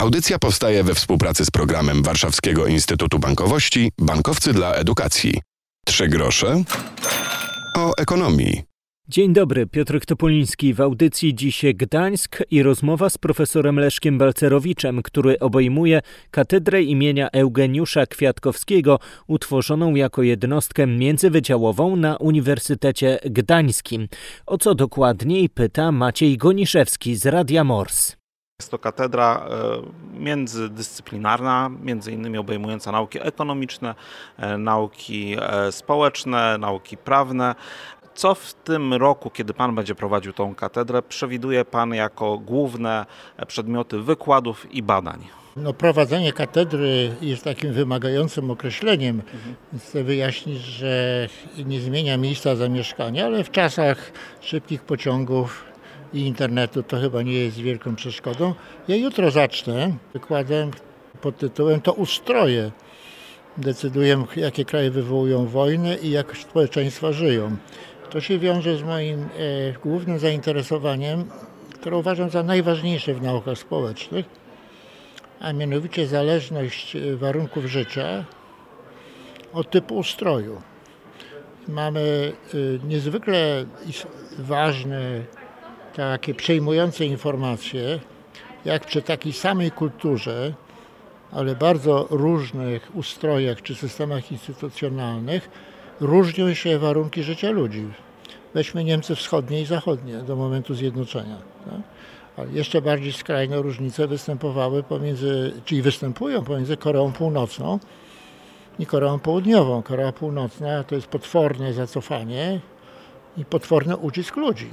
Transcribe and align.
Audycja 0.00 0.38
powstaje 0.38 0.84
we 0.84 0.94
współpracy 0.94 1.44
z 1.44 1.50
programem 1.50 2.02
Warszawskiego 2.02 2.66
Instytutu 2.66 3.18
Bankowości 3.18 3.92
Bankowcy 3.98 4.52
dla 4.52 4.74
Edukacji. 4.74 5.40
Trzy 5.86 6.08
grosze 6.08 6.62
o 7.76 7.92
ekonomii. 7.98 8.62
Dzień 9.08 9.32
dobry, 9.32 9.66
Piotr 9.66 10.00
Topoliński 10.06 10.74
w 10.74 10.80
audycji 10.80 11.34
Dziś 11.34 11.64
Gdańsk 11.74 12.38
i 12.50 12.62
rozmowa 12.62 13.10
z 13.10 13.18
profesorem 13.18 13.78
Leszkiem 13.78 14.18
Balcerowiczem, 14.18 15.02
który 15.02 15.38
obejmuje 15.38 16.00
katedrę 16.30 16.82
imienia 16.82 17.28
Eugeniusza 17.30 18.06
Kwiatkowskiego, 18.06 18.98
utworzoną 19.26 19.94
jako 19.94 20.22
jednostkę 20.22 20.86
międzywydziałową 20.86 21.96
na 21.96 22.16
Uniwersytecie 22.16 23.18
Gdańskim. 23.24 24.08
O 24.46 24.58
co 24.58 24.74
dokładniej 24.74 25.48
pyta 25.48 25.92
Maciej 25.92 26.36
Goniszewski 26.36 27.16
z 27.16 27.26
Radia 27.26 27.64
Mors. 27.64 28.19
Jest 28.60 28.70
to 28.70 28.78
katedra 28.78 29.46
e, 30.14 30.18
międzydyscyplinarna, 30.18 31.70
między 31.82 32.12
innymi 32.12 32.38
obejmująca 32.38 32.92
nauki 32.92 33.18
ekonomiczne, 33.22 33.94
e, 34.38 34.58
nauki 34.58 35.36
e, 35.40 35.72
społeczne, 35.72 36.58
nauki 36.58 36.96
prawne. 36.96 37.54
Co 38.14 38.34
w 38.34 38.54
tym 38.54 38.94
roku, 38.94 39.30
kiedy 39.30 39.54
Pan 39.54 39.74
będzie 39.74 39.94
prowadził 39.94 40.32
tą 40.32 40.54
katedrę, 40.54 41.02
przewiduje 41.02 41.64
Pan 41.64 41.94
jako 41.94 42.38
główne 42.38 43.06
przedmioty 43.46 43.98
wykładów 43.98 44.72
i 44.72 44.82
badań? 44.82 45.26
No, 45.56 45.72
prowadzenie 45.72 46.32
katedry 46.32 47.16
jest 47.20 47.44
takim 47.44 47.72
wymagającym 47.72 48.50
określeniem. 48.50 49.22
Mhm. 49.34 49.54
Chcę 49.78 50.04
wyjaśnić, 50.04 50.58
że 50.58 51.28
nie 51.66 51.80
zmienia 51.80 52.16
miejsca 52.16 52.56
zamieszkania, 52.56 53.26
ale 53.26 53.44
w 53.44 53.50
czasach 53.50 54.12
szybkich 54.40 54.82
pociągów 54.82 55.69
i 56.14 56.20
internetu 56.20 56.82
to 56.82 57.00
chyba 57.00 57.22
nie 57.22 57.32
jest 57.32 57.58
wielką 57.58 57.96
przeszkodą. 57.96 58.54
Ja 58.88 58.96
jutro 58.96 59.30
zacznę 59.30 59.92
wykładem 60.12 60.70
pod 61.20 61.36
tytułem 61.38 61.80
To 61.80 61.92
ustroje. 61.92 62.70
Decyduję, 63.58 64.24
jakie 64.36 64.64
kraje 64.64 64.90
wywołują 64.90 65.46
wojnę 65.46 65.96
i 65.96 66.10
jak 66.10 66.36
społeczeństwa 66.36 67.12
żyją. 67.12 67.56
To 68.10 68.20
się 68.20 68.38
wiąże 68.38 68.76
z 68.76 68.82
moim 68.82 69.20
e, 69.20 69.26
głównym 69.82 70.18
zainteresowaniem, 70.18 71.24
które 71.74 71.96
uważam 71.96 72.30
za 72.30 72.42
najważniejsze 72.42 73.14
w 73.14 73.22
naukach 73.22 73.58
społecznych, 73.58 74.26
a 75.40 75.52
mianowicie 75.52 76.06
zależność 76.06 76.96
e, 76.96 77.16
warunków 77.16 77.64
życia 77.64 78.24
od 79.52 79.70
typu 79.70 79.96
ustroju. 79.96 80.62
Mamy 81.68 82.32
e, 82.54 82.86
niezwykle 82.86 83.64
ważne, 84.38 85.00
takie 85.96 86.34
przejmujące 86.34 87.04
informacje, 87.04 88.00
jak 88.64 88.86
przy 88.86 89.02
takiej 89.02 89.32
samej 89.32 89.70
kulturze, 89.70 90.54
ale 91.32 91.56
bardzo 91.56 92.06
różnych 92.10 92.96
ustrojach 92.96 93.62
czy 93.62 93.74
systemach 93.74 94.32
instytucjonalnych, 94.32 95.50
różnią 96.00 96.54
się 96.54 96.78
warunki 96.78 97.22
życia 97.22 97.50
ludzi. 97.50 97.88
Weźmy 98.54 98.84
Niemcy 98.84 99.14
wschodnie 99.14 99.60
i 99.60 99.66
zachodnie 99.66 100.14
do 100.18 100.36
momentu 100.36 100.74
zjednoczenia. 100.74 101.36
Tak? 101.64 101.80
Ale 102.36 102.52
jeszcze 102.52 102.82
bardziej 102.82 103.12
skrajne 103.12 103.62
różnice 103.62 104.08
występowały 104.08 104.82
pomiędzy, 104.82 105.52
czyli 105.64 105.82
występują 105.82 106.44
pomiędzy 106.44 106.76
Koreą 106.76 107.12
Północną 107.12 107.78
i 108.78 108.86
Koreą 108.86 109.18
Południową. 109.18 109.82
Korea 109.82 110.12
Północna 110.12 110.84
to 110.84 110.94
jest 110.94 111.06
potworne 111.06 111.72
zacofanie 111.72 112.60
i 113.36 113.44
potworny 113.44 113.96
ucisk 113.96 114.36
ludzi. 114.36 114.70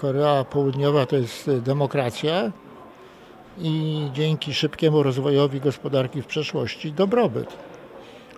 Korea 0.00 0.44
Południowa 0.44 1.06
to 1.06 1.16
jest 1.16 1.50
demokracja 1.50 2.52
i 3.58 4.08
dzięki 4.14 4.54
szybkiemu 4.54 5.02
rozwojowi 5.02 5.60
gospodarki 5.60 6.22
w 6.22 6.26
przeszłości 6.26 6.92
dobrobyt 6.92 7.56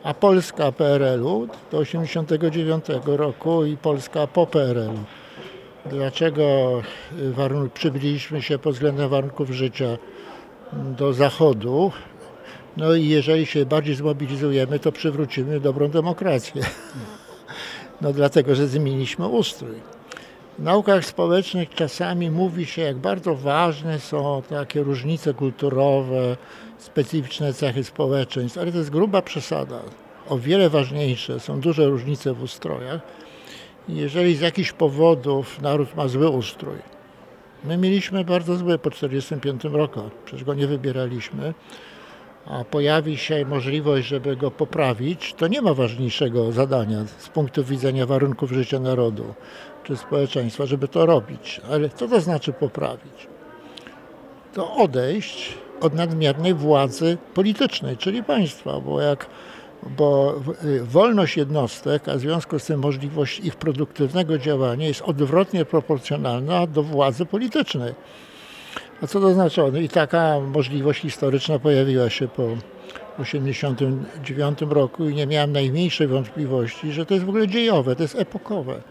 a 0.03 0.15
Polska 0.15 0.73
PRL-u 0.73 1.47
do 1.47 1.85
1989 1.85 2.85
roku 3.07 3.65
i 3.65 3.77
Polska 3.77 4.27
po 4.27 4.47
PRL-u. 4.47 4.99
Dlaczego 5.91 6.43
y, 7.19 7.33
warunk- 7.33 7.69
przybyliśmy 7.69 8.43
się 8.43 8.59
pod 8.59 8.75
względem 8.75 9.09
warunków 9.09 9.51
życia 9.51 9.99
do 10.73 11.13
Zachodu? 11.13 11.93
No 12.77 12.95
i 12.95 13.09
jeżeli 13.09 13.47
się 13.47 13.67
bardziej 13.67 13.95
zmobilizujemy, 13.95 14.79
to 14.79 14.93
przywrócimy 14.93 15.61
dobrą 15.61 15.89
demokrację. 15.89 16.63
No 18.01 18.13
dlatego, 18.13 18.55
że 18.55 18.69
zmieniliśmy 18.69 19.27
ustrój. 19.27 19.75
W 20.59 20.63
naukach 20.63 21.05
społecznych 21.05 21.71
czasami 21.75 22.31
mówi 22.31 22.67
się, 22.67 22.83
jak 22.83 22.97
bardzo 22.97 23.35
ważne 23.35 24.01
są 24.01 24.43
takie 24.49 24.83
różnice 24.83 25.35
kulturowe, 25.35 26.37
specyficzne 26.79 27.53
cechy 27.53 27.85
społeczeństw, 27.85 28.59
ale 28.59 28.73
to 28.73 28.79
jest 28.79 28.91
gruba 28.91 29.23
przesada. 29.23 29.81
O 30.29 30.39
wiele 30.39 30.71
ważniejsze 30.71 31.41
są 31.41 31.61
duże 31.61 31.87
różnice 31.87 32.35
w 32.35 32.43
ustrojach. 32.43 33.01
Jeżeli 33.89 34.37
z 34.37 34.41
jakichś 34.41 34.73
powodów 34.73 35.63
naród 35.63 35.97
ma 35.97 36.09
zły 36.09 36.29
ustrój, 36.29 36.77
my 37.65 37.77
mieliśmy 37.77 38.25
bardzo 38.25 38.57
zły 38.57 38.79
po 38.79 38.91
1945 38.91 39.75
roku, 39.75 40.11
przecież 40.25 40.45
go 40.45 40.55
nie 40.55 40.67
wybieraliśmy, 40.67 41.55
a 42.47 42.65
pojawi 42.65 43.19
się 43.19 43.45
możliwość, 43.45 44.07
żeby 44.07 44.37
go 44.37 44.51
poprawić, 44.51 45.35
to 45.35 45.49
nie 45.49 45.63
ma 45.63 45.75
ważniejszego 45.75 46.53
zadania 46.53 47.05
z 47.19 47.29
punktu 47.29 47.65
widzenia 47.65 48.07
warunków 48.07 48.53
życia 48.53 48.79
narodu 48.79 49.35
czy 49.85 49.97
społeczeństwa, 49.97 50.67
żeby 50.67 50.89
to 50.89 51.07
robić. 51.07 51.61
Ale 51.71 51.89
co 51.89 52.09
to 52.09 52.21
znaczy 52.21 52.53
poprawić? 52.53 53.27
To 54.55 54.77
odejść 54.77 55.55
od 55.81 55.95
nadmiernej 55.95 56.55
władzy 56.55 57.19
politycznej, 57.35 57.97
czyli 57.97 58.23
państwa, 58.23 58.81
bo 58.81 59.01
jak 59.01 59.27
bo 59.99 60.35
y, 60.65 60.85
wolność 60.85 61.37
jednostek, 61.37 62.09
a 62.09 62.15
w 62.15 62.21
związku 62.21 62.59
z 62.59 62.65
tym 62.65 62.81
możliwość 62.81 63.39
ich 63.39 63.57
produktywnego 63.57 64.39
działania 64.39 64.87
jest 64.87 65.03
odwrotnie 65.03 65.65
proporcjonalna 65.65 66.67
do 66.67 66.83
władzy 66.83 67.27
politycznej. 67.27 67.95
A 69.03 69.07
co 69.07 69.21
to 69.21 69.35
znaczy? 69.35 69.61
No 69.73 69.79
i 69.79 69.89
taka 69.89 70.41
możliwość 70.41 71.01
historyczna 71.01 71.59
pojawiła 71.59 72.11
się 72.11 72.29
po 72.29 72.49
1989 73.17 74.59
roku 74.61 75.09
i 75.09 75.15
nie 75.15 75.27
miałem 75.27 75.53
najmniejszej 75.53 76.07
wątpliwości, 76.07 76.93
że 76.93 77.07
to 77.07 77.15
jest 77.15 77.27
w 77.27 77.29
ogóle 77.29 77.49
dziejowe, 77.49 77.97
to 77.97 78.03
jest 78.03 78.15
epokowe. 78.15 78.83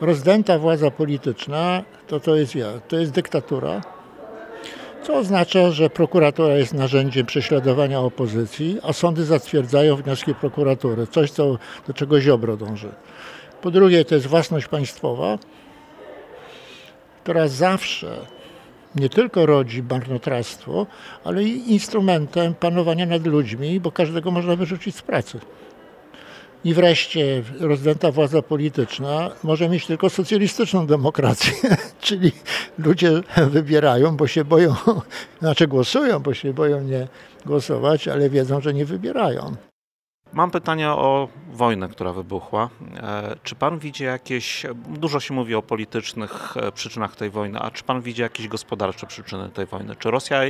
Rozdęta 0.00 0.58
władza 0.58 0.90
polityczna 0.90 1.82
to, 2.06 2.20
to 2.20 2.36
jest 2.36 2.54
ja, 2.54 2.66
to 2.88 2.96
jest 2.96 3.12
dyktatura, 3.12 3.80
co 5.02 5.14
oznacza, 5.14 5.70
że 5.70 5.90
prokuratura 5.90 6.54
jest 6.54 6.74
narzędziem 6.74 7.26
prześladowania 7.26 8.00
opozycji, 8.00 8.78
a 8.82 8.92
sądy 8.92 9.24
zatwierdzają 9.24 9.96
wnioski 9.96 10.34
prokuratury, 10.34 11.06
coś 11.06 11.30
co, 11.30 11.58
do 11.86 11.94
czego 11.94 12.20
Ziobro 12.20 12.56
dąży. 12.56 12.92
Po 13.62 13.70
drugie, 13.70 14.04
to 14.04 14.14
jest 14.14 14.26
własność 14.26 14.68
państwowa, 14.68 15.38
która 17.22 17.48
zawsze 17.48 18.16
nie 18.96 19.08
tylko 19.08 19.46
rodzi 19.46 19.82
marnotrawstwo, 19.82 20.86
ale 21.24 21.44
i 21.44 21.72
instrumentem 21.72 22.54
panowania 22.54 23.06
nad 23.06 23.26
ludźmi, 23.26 23.80
bo 23.80 23.92
każdego 23.92 24.30
można 24.30 24.56
wyrzucić 24.56 24.96
z 24.96 25.02
pracy. 25.02 25.40
I 26.64 26.74
wreszcie 26.74 27.42
rozdęta 27.60 28.12
władza 28.12 28.42
polityczna 28.42 29.30
może 29.42 29.68
mieć 29.68 29.86
tylko 29.86 30.10
socjalistyczną 30.10 30.86
demokrację, 30.86 31.52
czyli 32.00 32.32
ludzie 32.78 33.10
wybierają, 33.50 34.16
bo 34.16 34.26
się 34.26 34.44
boją, 34.44 34.74
znaczy 35.40 35.68
głosują, 35.68 36.18
bo 36.18 36.34
się 36.34 36.54
boją 36.54 36.80
nie 36.80 37.08
głosować, 37.46 38.08
ale 38.08 38.30
wiedzą, 38.30 38.60
że 38.60 38.74
nie 38.74 38.84
wybierają. 38.84 39.56
Mam 40.32 40.50
pytanie 40.50 40.90
o 40.90 41.28
wojnę, 41.52 41.88
która 41.88 42.12
wybuchła. 42.12 42.68
E, 42.96 43.36
czy 43.42 43.54
pan 43.54 43.78
widzi 43.78 44.04
jakieś, 44.04 44.66
dużo 44.88 45.20
się 45.20 45.34
mówi 45.34 45.54
o 45.54 45.62
politycznych 45.62 46.56
e, 46.56 46.72
przyczynach 46.72 47.16
tej 47.16 47.30
wojny, 47.30 47.58
a 47.58 47.70
czy 47.70 47.84
pan 47.84 48.02
widzi 48.02 48.22
jakieś 48.22 48.48
gospodarcze 48.48 49.06
przyczyny 49.06 49.48
tej 49.48 49.66
wojny? 49.66 49.96
Czy 49.96 50.10
Rosja 50.10 50.40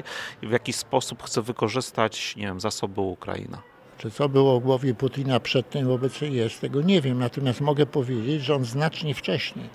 w 0.43 0.51
jakiś 0.51 0.77
sposób 0.77 1.23
chce 1.23 1.43
wykorzystać, 1.43 2.37
nie 2.37 2.43
wiem, 2.43 2.61
zasoby 2.61 3.01
Ukrainy? 3.01 3.59
Czy 3.99 4.11
co 4.11 4.29
było 4.29 4.61
w 4.61 4.63
głowie 4.63 4.95
Putina 4.95 5.41
przed 5.41 5.71
tym 5.71 5.87
wobec 5.87 6.21
jest, 6.21 6.61
tego 6.61 6.83
nie 6.83 7.01
wiem. 7.01 7.19
Natomiast 7.19 7.61
mogę 7.61 7.87
powiedzieć, 7.87 8.43
że 8.43 8.55
on 8.55 8.65
znacznie 8.65 9.15
wcześniej, 9.15 9.69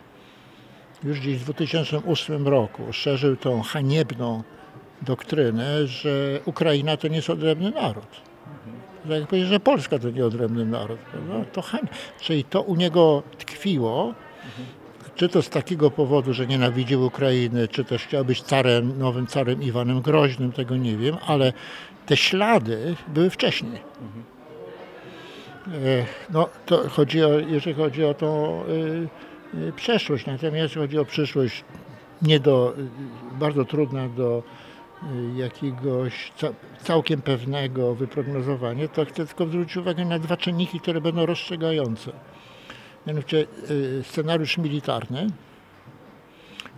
już 1.03 1.19
gdzieś 1.19 1.37
w 1.37 1.43
2008 1.43 2.47
roku, 2.47 2.93
szerzył 2.93 3.35
tą 3.35 3.61
haniebną 3.61 4.43
doktrynę, 5.01 5.87
że 5.87 6.39
Ukraina 6.45 6.97
to 6.97 7.07
nie 7.07 7.15
jest 7.15 7.29
odrębny 7.29 7.71
naród. 7.71 8.21
Tak 9.07 9.19
jak 9.19 9.29
powiedzieć, 9.29 9.49
że 9.49 9.59
Polska 9.59 9.99
to 9.99 10.09
nie 10.09 10.25
odrębny 10.25 10.65
naród. 10.65 10.99
To 11.53 11.63
Czyli 12.21 12.43
to 12.43 12.61
u 12.61 12.75
niego 12.75 13.23
tkwiło, 13.37 14.13
czy 15.15 15.29
to 15.29 15.41
z 15.41 15.49
takiego 15.49 15.91
powodu, 15.91 16.33
że 16.33 16.47
nienawidził 16.47 17.05
Ukrainy, 17.05 17.67
czy 17.67 17.85
też 17.85 18.03
chciał 18.03 18.25
być 18.25 18.41
carem, 18.41 18.99
nowym 18.99 19.27
carem 19.27 19.63
Iwanem 19.63 20.01
Groźnym, 20.01 20.51
tego 20.51 20.77
nie 20.77 20.97
wiem, 20.97 21.17
ale 21.27 21.53
te 22.05 22.17
ślady 22.17 22.95
były 23.07 23.29
wcześniej. 23.29 23.81
E, 25.67 26.05
no, 26.29 26.49
to 26.65 26.89
chodzi 26.89 27.23
o, 27.23 27.39
jeżeli 27.39 27.75
chodzi 27.75 28.05
o 28.05 28.13
tą 28.13 28.61
y, 28.63 29.07
y, 29.57 29.73
przeszłość, 29.75 30.25
natomiast 30.25 30.75
chodzi 30.75 30.99
o 30.99 31.05
przyszłość 31.05 31.63
nie 32.21 32.39
do, 32.39 32.73
bardzo 33.39 33.65
trudna 33.65 34.09
do 34.09 34.43
jakiegoś 35.35 36.31
całkiem 36.83 37.21
pewnego 37.21 37.95
wyprognozowania, 37.95 38.87
to 38.87 39.05
chcę 39.05 39.25
tylko 39.25 39.45
zwrócić 39.45 39.77
uwagę 39.77 40.05
na 40.05 40.19
dwa 40.19 40.37
czynniki, 40.37 40.79
które 40.79 41.01
będą 41.01 41.25
rozstrzygające. 41.25 42.11
Mianowicie 43.07 43.47
scenariusz 44.03 44.57
militarny, 44.57 45.27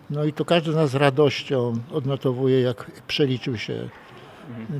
no 0.09 0.23
i 0.23 0.33
to 0.33 0.45
każdy 0.45 0.71
z 0.71 0.75
nas 0.75 0.89
z 0.89 0.95
radością 0.95 1.73
odnotowuje, 1.91 2.61
jak 2.61 2.91
przeliczył 3.07 3.57
się 3.57 3.89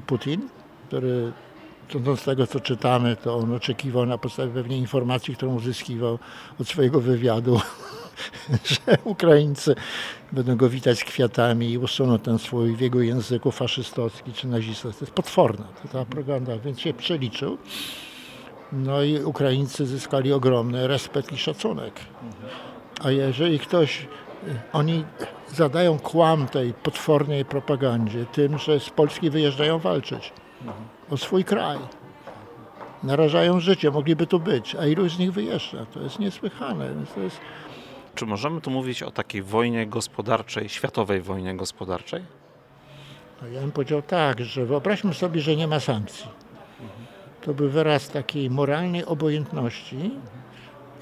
Putin, 0.08 0.50
który 0.88 1.32
z 2.16 2.24
tego, 2.24 2.48
co 2.48 2.60
czytamy, 2.60 3.16
to 3.16 3.36
on 3.36 3.54
oczekiwał 3.54 4.06
na 4.06 4.18
podstawie 4.18 4.54
pewnie 4.54 4.78
informacji, 4.78 5.36
którą 5.36 5.56
uzyskiwał 5.56 6.20
od 6.60 6.68
swojego 6.68 7.02
wywiadu, 7.02 7.62
że 8.64 8.98
Ukraińcy 9.04 9.76
będą 10.32 10.56
go 10.56 10.70
witać 10.70 11.00
z 11.00 11.04
kwiatami 11.04 11.72
i 11.72 11.78
usuną 11.78 12.20
ten 12.20 12.40
swój 12.40 12.76
w 12.76 12.80
jego 12.80 13.02
języku 13.02 13.52
faszystowski 13.52 14.34
czy 14.34 14.48
nazistowski. 14.48 15.00
To 15.00 15.06
jest 15.06 15.16
potworna 15.16 15.66
to 15.82 15.88
ta 15.88 16.06
propaganda, 16.06 16.58
więc 16.58 16.80
się 16.80 16.94
przeliczył. 16.94 17.58
No 18.72 19.04
i 19.04 19.24
Ukraińcy 19.24 19.86
zyskali 19.86 20.34
ogromny 20.34 20.88
respekt 20.88 21.32
i 21.32 21.38
szacunek. 21.38 21.94
A 23.04 23.12
jeżeli 23.12 23.60
ktoś 23.60 24.08
oni 24.74 25.06
zadają 25.48 26.00
kłam 26.00 26.48
tej 26.48 26.74
potwornej 26.74 27.46
propagandzie 27.46 28.26
tym, 28.26 28.58
że 28.58 28.80
z 28.80 28.90
Polski 28.90 29.30
wyjeżdżają 29.30 29.80
walczyć 29.80 30.34
o 31.10 31.18
swój 31.18 31.44
kraj. 31.44 31.78
Narażają 33.04 33.60
życie, 33.60 33.92
mogliby 33.92 34.28
tu 34.28 34.40
być, 34.40 34.76
a 34.76 34.86
ilu 34.86 35.10
z 35.10 35.20
nich 35.20 35.34
wyjeżdża? 35.34 35.86
To 35.86 36.00
jest 36.00 36.20
niesłychane. 36.20 36.90
To 37.16 37.22
jest... 37.22 37.40
Czy 38.16 38.26
możemy 38.26 38.62
tu 38.62 38.72
mówić 38.72 39.04
o 39.04 39.12
takiej 39.12 39.42
wojnie 39.42 39.88
gospodarczej, 39.88 40.70
światowej 40.70 41.22
wojnie 41.22 41.56
gospodarczej? 41.56 42.24
No 43.42 43.48
ja 43.48 43.62
bym 43.62 43.72
powiedział 43.72 44.02
tak, 44.02 44.40
że 44.40 44.66
wyobraźmy 44.66 45.14
sobie, 45.14 45.42
że 45.42 45.56
nie 45.56 45.68
ma 45.68 45.80
sankcji. 45.80 46.28
To 47.42 47.54
by 47.54 47.70
wyraz 47.70 48.10
takiej 48.10 48.50
moralnej 48.50 49.06
obojętności, 49.06 50.12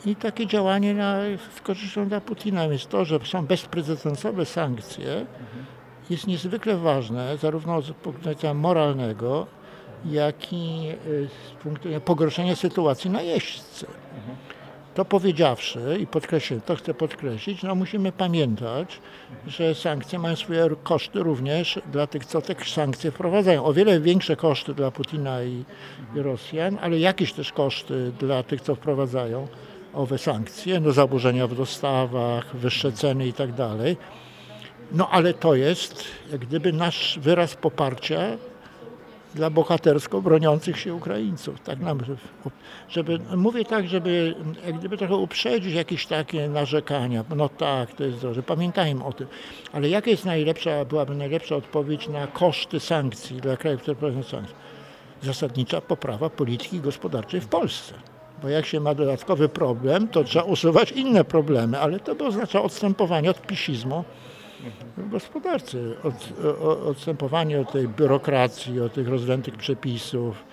i 0.05 0.15
takie 0.15 0.47
działanie 0.47 0.93
na, 0.93 1.17
z 1.57 1.61
korzyścią 1.61 2.07
dla 2.07 2.21
Putina. 2.21 2.69
Więc 2.69 2.87
to, 2.87 3.05
że 3.05 3.19
są 3.25 3.45
bezprecedensowe 3.45 4.45
sankcje, 4.45 5.25
jest 6.09 6.27
niezwykle 6.27 6.77
ważne, 6.77 7.37
zarówno 7.37 7.81
z 7.81 7.91
punktu 7.91 8.29
widzenia 8.29 8.53
moralnego, 8.53 9.47
jak 10.05 10.53
i 10.53 10.89
y, 11.07 11.29
z 11.49 11.63
punktu 11.63 11.83
widzenia 11.83 11.99
pogorszenia 11.99 12.55
sytuacji 12.55 13.09
na 13.09 13.21
jeźdźcy. 13.21 13.85
To 14.97 15.05
powiedziawszy 15.05 15.97
i 15.99 16.07
podkreślę, 16.07 16.59
to 16.65 16.75
chcę 16.75 16.93
podkreślić, 16.93 17.63
no 17.63 17.75
musimy 17.75 18.11
pamiętać, 18.11 18.99
że 19.47 19.75
sankcje 19.75 20.19
mają 20.19 20.35
swoje 20.35 20.69
koszty 20.83 21.19
również 21.19 21.79
dla 21.91 22.07
tych, 22.07 22.25
co 22.25 22.41
te 22.41 22.55
sankcje 22.65 23.11
wprowadzają. 23.11 23.65
O 23.65 23.73
wiele 23.73 23.99
większe 23.99 24.35
koszty 24.35 24.73
dla 24.73 24.91
Putina 24.91 25.43
i, 25.43 25.65
i 26.15 26.21
Rosjan, 26.21 26.77
ale 26.81 26.99
jakieś 26.99 27.33
też 27.33 27.51
koszty 27.51 28.11
dla 28.19 28.43
tych, 28.43 28.61
co 28.61 28.75
wprowadzają 28.75 29.47
owe 29.93 30.17
sankcje, 30.17 30.79
no 30.79 30.91
zaburzenia 30.91 31.47
w 31.47 31.55
dostawach, 31.55 32.55
wyższe 32.55 32.91
ceny 32.91 33.27
i 33.27 33.33
tak 33.33 33.53
dalej. 33.53 33.97
No 34.91 35.09
ale 35.09 35.33
to 35.33 35.55
jest 35.55 36.03
jak 36.31 36.41
gdyby 36.41 36.73
nasz 36.73 37.19
wyraz 37.21 37.55
poparcia 37.55 38.21
dla 39.37 39.49
bohatersko 39.49 40.21
broniących 40.21 40.79
się 40.79 40.93
Ukraińców. 40.93 41.59
Tak 41.61 41.79
nam, 41.79 41.99
żeby, 42.89 43.19
mówię 43.35 43.65
tak, 43.65 43.87
żeby 43.87 44.35
jak 44.65 44.79
gdyby 44.79 44.97
trochę 44.97 45.15
uprzedzić 45.15 45.73
jakieś 45.73 46.05
takie 46.05 46.49
narzekania. 46.49 47.23
No 47.35 47.49
tak, 47.49 47.93
to 47.93 48.03
jest 48.03 48.21
dobrze, 48.21 48.43
pamiętajmy 48.43 49.03
o 49.05 49.13
tym. 49.13 49.27
Ale 49.73 49.89
jaka 49.89 50.09
jest 50.09 50.25
najlepsza, 50.25 50.85
byłaby 50.85 51.15
najlepsza 51.15 51.55
odpowiedź 51.55 52.07
na 52.07 52.27
koszty 52.27 52.79
sankcji 52.79 53.37
dla 53.37 53.57
krajów, 53.57 53.81
które 53.81 53.95
prowadzą 53.95 54.23
sankcje? 54.23 54.55
Zasadnicza 55.21 55.81
poprawa 55.81 56.29
polityki 56.29 56.79
gospodarczej 56.79 57.41
w 57.41 57.47
Polsce. 57.47 57.93
Bo 58.41 58.49
jak 58.49 58.65
się 58.65 58.79
ma 58.79 58.95
dodatkowy 58.95 59.49
problem, 59.49 60.07
to 60.07 60.23
trzeba 60.23 60.45
usuwać 60.45 60.91
inne 60.91 61.23
problemy, 61.23 61.79
ale 61.79 61.99
to 61.99 62.15
by 62.15 62.25
oznacza 62.25 62.61
odstępowanie 62.61 63.29
od 63.29 63.41
pisizmu 63.41 64.03
gospodarce, 64.97 65.77
od, 66.03 66.33
odstępowanie 66.85 67.61
od 67.61 67.71
tej 67.71 67.87
biurokracji, 67.87 68.81
od 68.81 68.93
tych 68.93 69.07
rozwętych 69.07 69.55
przepisów. 69.55 70.43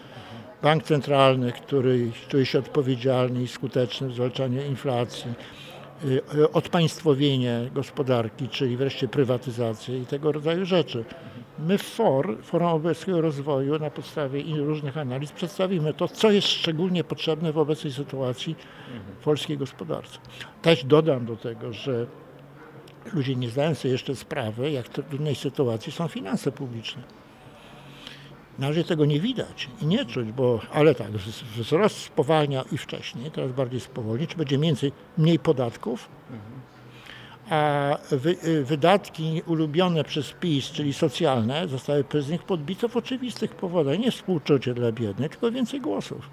Bank 0.63 0.83
centralny, 0.83 1.53
który 1.53 2.11
czuje 2.29 2.47
się 2.47 2.59
odpowiedzialny 2.59 3.43
i 3.43 3.49
skuteczny 3.49 4.09
w 4.09 4.15
zwalczaniu 4.15 4.63
inflacji, 4.63 5.33
y, 6.35 6.53
odpaństwowienie 6.53 7.71
gospodarki, 7.75 8.49
czyli 8.49 8.77
wreszcie 8.77 9.09
prywatyzację 9.09 9.99
i 9.99 10.07
tego 10.07 10.33
rodzaju 10.33 10.65
rzeczy. 10.65 11.05
My 11.59 11.79
w 11.79 11.83
FOR, 11.83 12.39
Forum 12.43 12.69
Obywatelskiego 12.69 13.21
Rozwoju, 13.21 13.79
na 13.79 13.91
podstawie 13.91 14.43
różnych 14.57 14.99
analiz 14.99 15.33
przedstawimy 15.33 15.95
to, 15.95 16.09
co 16.09 16.31
jest 16.31 16.49
szczególnie 16.49 17.05
potrzebne 17.05 17.53
w 17.53 17.59
obecnej 17.59 17.93
sytuacji 17.93 18.57
w 19.21 19.25
polskiej 19.25 19.59
gospodarce. 19.59 20.19
Też 20.63 20.85
dodam 20.85 21.27
do 21.27 21.37
tego, 21.37 21.73
że 21.73 22.07
ludzie 23.13 23.37
nie 23.37 23.49
zdają 23.49 23.75
sobie 23.75 23.93
jeszcze 23.93 24.17
sprawy, 24.17 24.71
jak 24.71 24.87
w 24.87 24.89
trudnej 24.89 25.35
sytuacji 25.35 25.93
są 25.93 26.09
finanse 26.09 26.53
publiczne. 26.53 27.03
Na 28.59 28.69
razie 28.69 28.85
tego 28.85 29.05
nie 29.05 29.21
widać 29.21 29.69
i 29.83 29.87
nie 29.87 30.05
czuć, 30.05 30.33
bo, 30.33 30.61
ale 30.73 30.95
tak, 30.95 31.11
wzrost 31.57 31.97
spowalnia 31.97 32.65
i 32.73 32.79
wcześniej, 32.79 33.31
teraz 33.31 33.53
bardziej 33.53 33.81
spowolni, 33.81 34.27
czy 34.27 34.37
będzie 34.37 34.59
więcej, 34.59 34.93
mniej 35.19 35.39
podatków, 35.39 36.09
a 37.51 37.97
wy, 38.11 38.37
y, 38.45 38.65
wydatki 38.65 39.43
ulubione 39.47 40.05
przez 40.05 40.33
PiS, 40.33 40.71
czyli 40.71 40.93
socjalne, 40.93 41.69
zostały 41.69 42.05
przez 42.05 42.29
nich 42.29 42.43
podbite 42.43 42.89
w 42.89 42.97
oczywistych 42.97 43.55
powodach. 43.55 43.99
Nie 43.99 44.11
współczucie 44.11 44.75
dla 44.75 44.93
biednych, 44.93 45.31
tylko 45.31 45.51
więcej 45.51 45.81
głosów. 45.81 46.31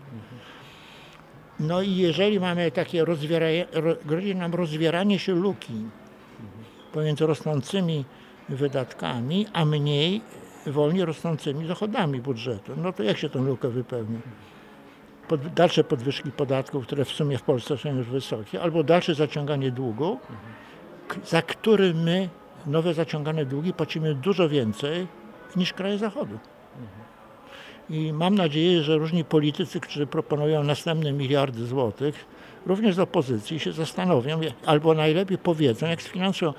No 1.60 1.82
i 1.82 1.96
jeżeli 1.96 2.40
mamy 2.40 2.72
takie 2.72 3.06
rozwieranie, 3.06 3.68
grozi 4.06 4.36
nam 4.36 4.54
rozwieranie 4.54 5.20
się 5.20 5.36
luki 5.36 5.74
pomiędzy 6.94 7.26
rosnącymi 7.26 8.06
wydatkami, 8.50 9.48
a 9.54 9.66
mniej 9.66 10.22
wolniej 10.68 11.06
rosnącymi 11.06 11.68
dochodami 11.68 12.22
budżetu, 12.22 12.74
no 12.78 12.94
to 12.94 13.04
jak 13.04 13.18
się 13.18 13.30
tę 13.30 13.40
lukę 13.40 13.70
wypełni? 13.70 14.20
Pod, 15.28 15.48
dalsze 15.48 15.84
podwyżki 15.84 16.32
podatków, 16.32 16.86
które 16.86 17.06
w 17.06 17.10
sumie 17.10 17.38
w 17.38 17.44
Polsce 17.44 17.78
są 17.78 17.96
już 17.96 18.08
wysokie, 18.08 18.62
albo 18.62 18.84
dalsze 18.84 19.16
zaciąganie 19.16 19.72
długu, 19.72 20.20
za 21.26 21.42
który 21.42 21.94
my, 21.94 22.30
nowe 22.66 22.94
zaciągane 22.94 23.46
długi, 23.46 23.74
płacimy 23.74 24.16
dużo 24.16 24.50
więcej 24.50 25.08
niż 25.56 25.74
kraje 25.74 25.98
Zachodu. 25.98 26.40
I 27.90 28.14
mam 28.14 28.36
nadzieję, 28.36 28.84
że 28.84 28.98
różni 28.98 29.24
politycy, 29.24 29.80
którzy 29.80 30.08
proponują 30.08 30.64
następne 30.64 31.12
miliardy 31.12 31.66
złotych, 31.66 32.26
również 32.66 32.96
z 32.96 33.00
opozycji 33.00 33.60
się 33.60 33.72
zastanowią, 33.72 34.40
albo 34.66 34.94
najlepiej 34.94 35.38
powiedzą, 35.38 35.88
jak 35.88 36.02
sfinansują. 36.02 36.54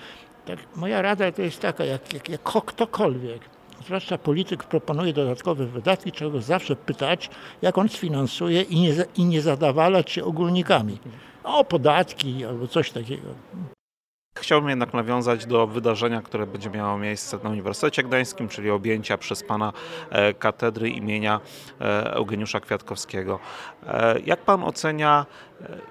Tak, 0.47 0.59
moja 0.77 1.03
rada 1.03 1.33
to 1.33 1.43
jest 1.43 1.61
taka, 1.61 1.85
jak, 1.85 2.15
jak, 2.15 2.29
jak 2.29 2.43
ktokolwiek, 2.43 3.41
zwłaszcza 3.85 4.19
polityk 4.19 4.65
proponuje 4.65 5.13
dodatkowe 5.13 5.67
wydatki, 5.67 6.13
trzeba 6.13 6.31
go 6.31 6.41
zawsze 6.41 6.77
pytać, 6.77 7.31
jak 7.63 7.79
on 7.79 7.89
sfinansuje 7.89 8.63
i 8.63 8.81
nie, 8.81 8.95
i 9.17 9.25
nie 9.25 9.43
zadawalać 9.43 10.11
się 10.11 10.25
ogólnikami. 10.25 10.99
O, 11.45 11.65
podatki 11.65 12.45
albo 12.45 12.69
coś 12.69 12.91
takiego. 12.91 13.29
Chciałbym 14.35 14.71
jednak 14.71 14.95
nawiązać 14.95 15.47
do 15.47 15.67
wydarzenia, 15.67 16.23
które 16.23 16.47
będzie 16.47 16.71
miało 16.71 16.99
miejsce 16.99 17.39
na 17.45 17.51
Uniwersytecie 17.51 18.03
Gdańskim, 18.03 18.49
czyli 18.49 18.71
objęcia 18.71 19.19
przez 19.19 19.43
pana 19.43 19.73
e, 20.11 20.35
katedry 20.35 20.91
imienia 20.91 21.41
e, 21.81 22.15
Eugeniusza 22.15 22.61
Kwiatkowskiego. 22.61 23.39
E, 23.87 24.21
jak 24.21 24.41
pan 24.41 24.65
ocenia 24.65 25.27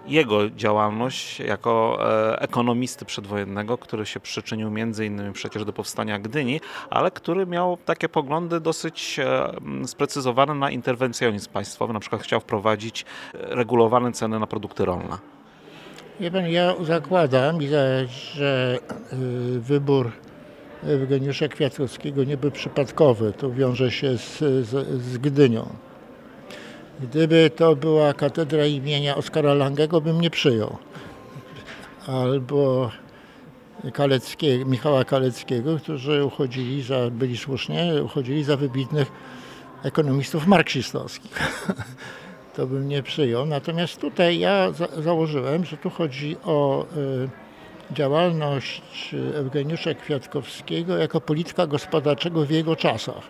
jego 0.07 0.49
działalność 0.49 1.39
jako 1.39 1.99
ekonomisty 2.39 3.05
przedwojennego, 3.05 3.77
który 3.77 4.05
się 4.05 4.19
przyczynił 4.19 4.71
między 4.71 5.05
innymi 5.05 5.33
przecież 5.33 5.65
do 5.65 5.73
powstania 5.73 6.19
Gdyni, 6.19 6.61
ale 6.89 7.11
który 7.11 7.47
miał 7.47 7.77
takie 7.85 8.09
poglądy 8.09 8.59
dosyć 8.59 9.19
sprecyzowane 9.85 10.53
na 10.53 10.71
interwencjonizm 10.71 11.51
państwowy, 11.51 11.93
na 11.93 11.99
przykład 11.99 12.21
chciał 12.21 12.39
wprowadzić 12.39 13.05
regulowane 13.33 14.11
ceny 14.11 14.39
na 14.39 14.47
produkty 14.47 14.85
rolne. 14.85 15.40
Pan, 16.29 16.47
ja 16.49 16.75
zakładam, 16.83 17.61
że 18.35 18.77
y, 19.13 19.59
wybór 19.59 20.11
Eugeniusza 20.83 21.47
Kwiatkowskiego 21.47 22.23
nie 22.23 22.37
był 22.37 22.51
przypadkowy. 22.51 23.33
To 23.37 23.51
wiąże 23.51 23.91
się 23.91 24.17
z, 24.17 24.39
z, 24.39 25.01
z 25.01 25.17
Gdynią. 25.17 25.69
Gdyby 26.99 27.51
to 27.55 27.75
była 27.75 28.13
katedra 28.13 28.65
imienia 28.65 29.15
Oskara 29.15 29.53
Langego, 29.53 30.01
bym 30.01 30.21
nie 30.21 30.29
przyjął. 30.29 30.77
Albo 32.07 32.91
Kaleckiego, 33.93 34.65
Michała 34.65 35.05
Kaleckiego, 35.05 35.77
którzy 35.77 36.25
uchodzili 36.25 36.83
za, 36.83 37.09
byli 37.11 37.37
słusznie, 37.37 38.03
uchodzili 38.03 38.43
za 38.43 38.57
wybitnych 38.57 39.11
ekonomistów 39.83 40.47
marksistowskich. 40.47 41.39
to 42.55 42.67
bym 42.67 42.87
nie 42.87 43.03
przyjął. 43.03 43.45
Natomiast 43.45 44.01
tutaj 44.01 44.39
ja 44.39 44.71
za 44.71 44.87
założyłem, 44.87 45.65
że 45.65 45.77
tu 45.77 45.89
chodzi 45.89 46.37
o 46.45 46.85
działalność 47.91 49.15
Eugeniusza 49.35 49.93
Kwiatkowskiego 49.93 50.97
jako 50.97 51.21
polityka 51.21 51.67
gospodarczego 51.67 52.45
w 52.45 52.49
jego 52.49 52.75
czasach, 52.75 53.23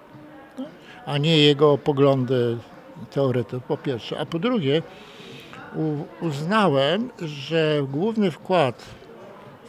a 1.05 1.17
nie 1.17 1.37
jego 1.37 1.77
poglądy 1.77 2.57
teoretyków, 3.11 3.63
po 3.63 3.77
pierwsze. 3.77 4.19
A 4.19 4.25
po 4.25 4.39
drugie, 4.39 4.81
uznałem, 6.21 7.09
że 7.21 7.85
główny 7.91 8.31
wkład 8.31 8.85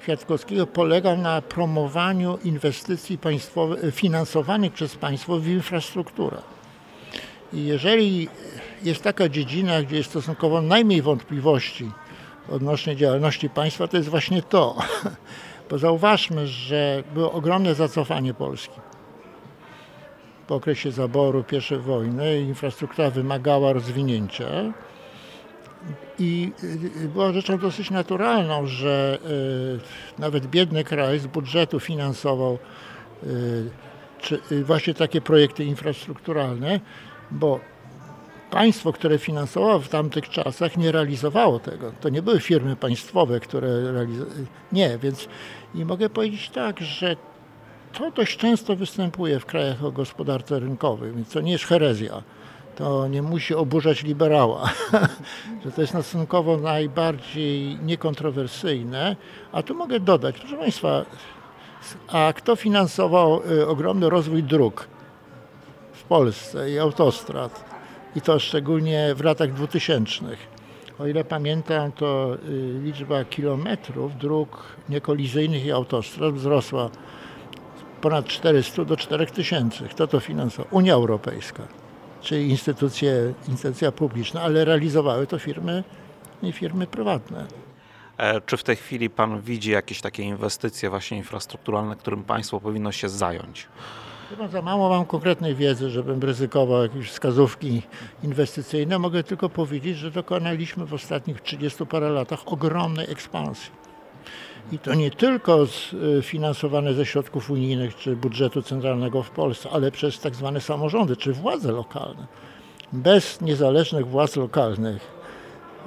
Kwiatkowskiego 0.00 0.66
polegał 0.66 1.16
na 1.16 1.42
promowaniu 1.42 2.38
inwestycji 2.44 3.18
finansowanych 3.92 4.72
przez 4.72 4.96
państwo 4.96 5.38
w 5.38 5.48
infrastrukturę. 5.48 6.36
I 7.52 7.66
jeżeli 7.66 8.28
jest 8.84 9.02
taka 9.02 9.28
dziedzina, 9.28 9.82
gdzie 9.82 9.96
jest 9.96 10.10
stosunkowo 10.10 10.62
najmniej 10.62 11.02
wątpliwości 11.02 11.90
odnośnie 12.50 12.96
działalności 12.96 13.50
państwa, 13.50 13.88
to 13.88 13.96
jest 13.96 14.08
właśnie 14.08 14.42
to. 14.42 14.76
Bo 15.70 15.78
zauważmy, 15.78 16.46
że 16.46 17.02
było 17.14 17.32
ogromne 17.32 17.74
zacofanie 17.74 18.34
Polski. 18.34 18.80
Po 20.46 20.54
okresie 20.54 20.92
zaboru 20.92 21.44
I 21.72 21.76
wojny 21.76 22.40
infrastruktura 22.40 23.10
wymagała 23.10 23.72
rozwinięcia 23.72 24.44
i 26.18 26.52
y, 27.04 27.08
była 27.08 27.32
rzeczą 27.32 27.58
dosyć 27.58 27.90
naturalną, 27.90 28.66
że 28.66 29.18
y, 30.18 30.20
nawet 30.20 30.46
biedny 30.46 30.84
kraj 30.84 31.18
z 31.18 31.26
budżetu 31.26 31.80
finansował 31.80 32.58
y, 34.50 34.64
właśnie 34.64 34.94
takie 34.94 35.20
projekty 35.20 35.64
infrastrukturalne, 35.64 36.80
bo 37.30 37.60
państwo, 38.52 38.92
które 38.92 39.18
finansowało 39.18 39.78
w 39.78 39.88
tamtych 39.88 40.28
czasach, 40.28 40.76
nie 40.76 40.92
realizowało 40.92 41.58
tego. 41.58 41.92
To 42.00 42.08
nie 42.08 42.22
były 42.22 42.40
firmy 42.40 42.76
państwowe, 42.76 43.40
które 43.40 43.92
realizowały. 43.92 44.46
Nie, 44.72 44.98
więc 44.98 45.28
i 45.74 45.84
mogę 45.84 46.10
powiedzieć 46.10 46.50
tak, 46.50 46.80
że 46.80 47.16
to 47.92 48.10
dość 48.10 48.36
często 48.36 48.76
występuje 48.76 49.40
w 49.40 49.46
krajach 49.46 49.84
o 49.84 49.92
gospodarce 49.92 50.60
rynkowej, 50.60 51.12
więc 51.12 51.30
to 51.30 51.40
nie 51.40 51.52
jest 51.52 51.64
herezja. 51.64 52.22
To 52.76 53.08
nie 53.08 53.22
musi 53.22 53.54
oburzać 53.54 54.02
liberała, 54.02 54.70
że 55.64 55.72
to 55.72 55.80
jest 55.80 55.92
stosunkowo 55.92 56.56
najbardziej 56.56 57.78
niekontrowersyjne. 57.82 59.16
A 59.52 59.62
tu 59.62 59.74
mogę 59.74 60.00
dodać, 60.00 60.38
proszę 60.38 60.56
Państwa, 60.56 61.04
a 62.08 62.32
kto 62.36 62.56
finansował 62.56 63.40
y, 63.50 63.68
ogromny 63.68 64.10
rozwój 64.10 64.42
dróg 64.42 64.88
w 65.92 66.02
Polsce 66.02 66.70
i 66.70 66.78
autostrad? 66.78 67.71
I 68.16 68.20
to 68.20 68.38
szczególnie 68.38 69.14
w 69.14 69.24
latach 69.24 69.52
2000. 69.52 70.24
O 70.98 71.06
ile 71.06 71.24
pamiętam, 71.24 71.92
to 71.92 72.36
y, 72.48 72.80
liczba 72.82 73.24
kilometrów 73.24 74.18
dróg 74.18 74.76
niekolizyjnych 74.88 75.64
i 75.64 75.72
autostrad 75.72 76.34
wzrosła 76.34 76.90
ponad 78.00 78.26
400 78.26 78.84
do 78.84 78.96
4000. 78.96 79.88
Kto 79.88 80.06
to 80.06 80.20
finansował? 80.20 80.66
Unia 80.70 80.94
Europejska, 80.94 81.62
czyli 82.20 82.50
instytucje, 82.50 83.34
instytucja 83.48 83.92
publiczna, 83.92 84.42
ale 84.42 84.64
realizowały 84.64 85.26
to 85.26 85.38
firmy, 85.38 85.84
nie 86.42 86.52
firmy 86.52 86.86
prywatne. 86.86 87.46
E, 88.18 88.40
czy 88.40 88.56
w 88.56 88.62
tej 88.62 88.76
chwili 88.76 89.10
Pan 89.10 89.40
widzi 89.40 89.70
jakieś 89.70 90.00
takie 90.00 90.22
inwestycje 90.22 90.90
właśnie 90.90 91.16
infrastrukturalne, 91.16 91.96
którym 91.96 92.24
państwo 92.24 92.60
powinno 92.60 92.92
się 92.92 93.08
zająć? 93.08 93.68
Chyba 94.32 94.48
za 94.48 94.62
mało 94.62 94.88
mam 94.88 95.06
konkretnej 95.06 95.54
wiedzy, 95.54 95.90
żebym 95.90 96.22
ryzykował 96.22 96.82
jakieś 96.82 97.10
wskazówki 97.10 97.82
inwestycyjne. 98.22 98.98
Mogę 98.98 99.22
tylko 99.22 99.48
powiedzieć, 99.48 99.96
że 99.96 100.10
dokonaliśmy 100.10 100.86
w 100.86 100.94
ostatnich 100.94 101.40
30 101.40 101.86
parę 101.86 102.10
latach 102.10 102.40
ogromnej 102.46 103.10
ekspansji. 103.10 103.70
I 104.72 104.78
to 104.78 104.94
nie 104.94 105.10
tylko 105.10 105.66
y, 106.18 106.22
finansowane 106.22 106.94
ze 106.94 107.06
środków 107.06 107.50
unijnych 107.50 107.96
czy 107.96 108.16
budżetu 108.16 108.62
centralnego 108.62 109.22
w 109.22 109.30
Polsce, 109.30 109.68
ale 109.72 109.90
przez 109.90 110.20
tak 110.20 110.34
zwane 110.34 110.60
samorządy 110.60 111.16
czy 111.16 111.32
władze 111.32 111.72
lokalne. 111.72 112.26
Bez 112.92 113.40
niezależnych 113.40 114.06
władz 114.06 114.36
lokalnych 114.36 115.02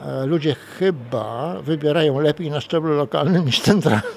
e, 0.05 0.25
ludzie 0.25 0.55
chyba 0.55 1.55
wybierają 1.61 2.19
lepiej 2.19 2.51
na 2.51 2.61
szczeblu 2.61 2.93
lokalnym 2.93 3.45
niż 3.45 3.61
centralnym. 3.61 4.11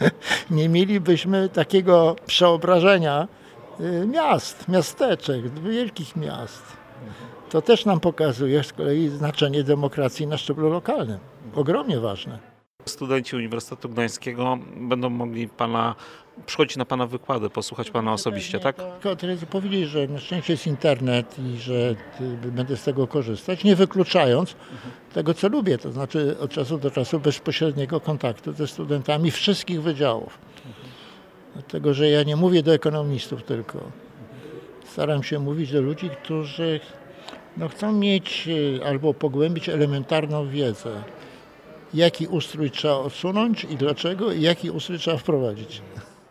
Nie 0.50 0.68
mielibyśmy 0.68 1.48
takiego 1.48 2.16
przeobrażenia 2.26 3.28
miast, 4.06 4.68
miasteczek, 4.68 5.58
wielkich 5.60 6.16
miast. 6.16 6.62
To 7.50 7.62
też 7.62 7.84
nam 7.84 8.00
pokazuje 8.00 8.64
z 8.64 8.72
kolei 8.72 9.08
znaczenie 9.08 9.64
demokracji 9.64 10.26
na 10.26 10.38
szczeblu 10.38 10.70
lokalnym. 10.70 11.18
Ogromnie 11.54 12.00
ważne. 12.00 12.38
Studenci 12.84 13.36
Uniwersytetu 13.36 13.88
Gdańskiego 13.88 14.58
będą 14.76 15.10
mogli 15.10 15.48
pana 15.48 15.94
przychodzić 16.46 16.76
na 16.76 16.84
Pana 16.84 17.06
wykłady, 17.06 17.50
posłuchać 17.50 17.90
Pana 17.90 18.12
osobiście, 18.12 18.60
tak? 18.60 18.76
Tylko 18.76 19.16
chcę 19.36 19.46
powiedzieć, 19.46 19.88
że 19.88 20.06
na 20.06 20.18
szczęście 20.18 20.52
jest 20.52 20.66
internet 20.66 21.36
i 21.38 21.56
że 21.56 21.94
będę 22.52 22.76
z 22.76 22.82
tego 22.82 23.06
korzystać, 23.06 23.64
nie 23.64 23.76
wykluczając 23.76 24.56
tego, 25.14 25.34
co 25.34 25.48
lubię, 25.48 25.78
to 25.78 25.92
znaczy 25.92 26.36
od 26.40 26.50
czasu 26.50 26.78
do 26.78 26.90
czasu 26.90 27.20
bezpośredniego 27.20 28.00
kontaktu 28.00 28.52
ze 28.52 28.66
studentami 28.66 29.30
wszystkich 29.30 29.82
wydziałów. 29.82 30.38
Dlatego, 31.56 31.94
że 31.94 32.08
ja 32.08 32.22
nie 32.22 32.36
mówię 32.36 32.62
do 32.62 32.74
ekonomistów 32.74 33.42
tylko. 33.42 33.80
Staram 34.84 35.22
się 35.22 35.38
mówić 35.38 35.72
do 35.72 35.80
ludzi, 35.80 36.10
którzy 36.22 36.80
no, 37.56 37.68
chcą 37.68 37.92
mieć 37.92 38.48
e, 38.80 38.86
albo 38.86 39.14
pogłębić 39.14 39.68
elementarną 39.68 40.48
wiedzę 40.48 41.02
jaki 41.94 42.26
ustrój 42.26 42.70
trzeba 42.70 42.94
odsunąć 42.94 43.64
i 43.64 43.76
dlaczego, 43.76 44.32
i 44.32 44.40
jaki 44.40 44.70
ustrój 44.70 44.98
trzeba 44.98 45.16
wprowadzić. 45.16 45.82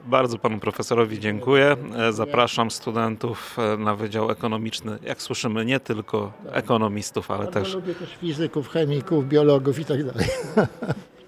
Bardzo 0.05 0.38
panu 0.38 0.60
profesorowi 0.60 1.20
dziękuję. 1.20 1.75
E, 1.98 2.13
zapraszam 2.13 2.72
studentów 2.72 3.58
e, 3.60 3.77
na 3.77 3.96
Wydział 3.96 4.32
Ekonomiczny. 4.32 4.98
Jak 5.03 5.22
słyszymy, 5.22 5.65
nie 5.65 5.79
tylko 5.79 6.34
ekonomistów, 6.51 7.32
ale 7.32 7.48
też... 7.48 7.74
Lubię 7.74 7.96
też 7.96 8.10
fizyków, 8.15 8.70
chemików, 8.70 9.27
biologów 9.27 9.79
i 9.79 9.86
tak 9.86 10.03
dalej. 10.03 10.27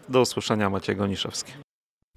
Do 0.09 0.21
usłyszenia 0.21 0.69
Maciej 0.69 0.95
Goniszewski. 0.95 1.66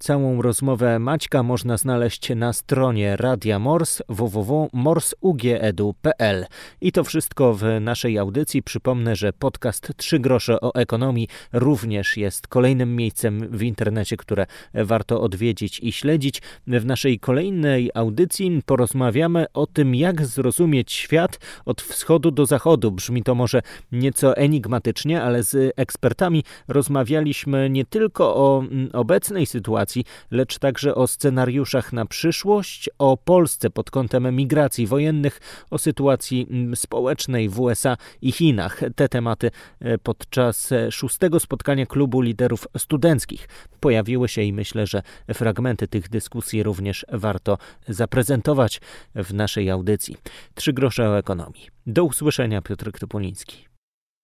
Całą 0.02 0.42
rozmowę 0.42 0.98
Maćka 0.98 1.42
można 1.42 1.76
znaleźć 1.76 2.30
na 2.36 2.52
stronie 2.52 3.16
Radia 3.16 3.58
Mors 3.58 4.02
www.morsugedu.pl. 4.08 6.46
I 6.80 6.92
to 6.92 7.04
wszystko 7.04 7.54
w 7.54 7.62
naszej 7.80 8.18
audycji. 8.18 8.62
Przypomnę, 8.62 9.16
że 9.16 9.32
podcast 9.32 9.92
Trzy 9.96 10.18
grosze 10.18 10.60
o 10.60 10.74
ekonomii 10.74 11.28
również 11.52 12.16
jest 12.16 12.48
kolejnym 12.48 12.96
miejscem 12.96 13.48
w 13.50 13.62
internecie, 13.62 14.16
które 14.16 14.46
warto 14.74 15.20
odwiedzić 15.20 15.80
i 15.80 15.92
śledzić. 15.92 16.42
W 16.66 16.86
naszej 16.86 17.18
kolejnej 17.18 17.90
audycji 17.94 18.62
porozmawiamy 18.66 19.46
o 19.52 19.66
tym, 19.66 19.94
jak 19.94 20.26
zrozumieć 20.26 20.92
świat 20.92 21.38
od 21.64 21.82
wschodu 21.82 22.30
do 22.30 22.46
zachodu. 22.46 22.92
Brzmi 22.92 23.22
to 23.22 23.34
może 23.34 23.62
nieco 23.92 24.36
enigmatycznie, 24.36 25.22
ale 25.22 25.42
z 25.42 25.72
ekspertami 25.76 26.44
rozmawialiśmy 26.68 27.70
nie 27.70 27.84
tylko 27.84 28.36
o 28.36 28.64
obecnej 28.92 29.46
sytuacji, 29.46 29.89
lecz 30.30 30.58
także 30.58 30.94
o 30.94 31.06
scenariuszach 31.06 31.92
na 31.92 32.06
przyszłość, 32.06 32.90
o 32.98 33.16
Polsce 33.16 33.70
pod 33.70 33.90
kątem 33.90 34.36
migracji 34.36 34.86
wojennych, 34.86 35.40
o 35.70 35.78
sytuacji 35.78 36.46
mm, 36.50 36.76
społecznej 36.76 37.48
w 37.48 37.60
USA 37.60 37.96
i 38.22 38.32
Chinach. 38.32 38.80
Te 38.96 39.08
tematy 39.08 39.50
e, 39.80 39.98
podczas 39.98 40.72
e, 40.72 40.92
szóstego 40.92 41.40
spotkania 41.40 41.86
klubu 41.86 42.20
liderów 42.20 42.66
studenckich 42.78 43.48
pojawiły 43.80 44.28
się 44.28 44.42
i 44.42 44.52
myślę, 44.52 44.86
że 44.86 45.02
fragmenty 45.34 45.88
tych 45.88 46.08
dyskusji 46.08 46.62
również 46.62 47.06
warto 47.12 47.58
zaprezentować 47.88 48.80
w 49.14 49.34
naszej 49.34 49.70
audycji. 49.70 50.16
Trzy 50.54 50.72
grosze 50.72 51.10
o 51.10 51.18
ekonomii. 51.18 51.68
Do 51.86 52.04
usłyszenia, 52.04 52.62
Piotr 52.62 52.92
Topoliński. 52.92 53.70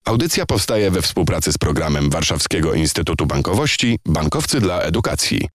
Audycja 0.05 0.45
powstaje 0.45 0.91
we 0.91 1.01
współpracy 1.01 1.51
z 1.51 1.57
programem 1.57 2.09
Warszawskiego 2.09 2.73
Instytutu 2.73 3.25
Bankowości 3.25 3.99
Bankowcy 4.05 4.59
dla 4.59 4.81
Edukacji. 4.81 5.47